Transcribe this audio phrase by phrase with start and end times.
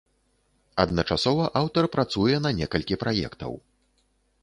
[0.83, 3.51] Адначасова аўтар працуе на некалькі праектаў.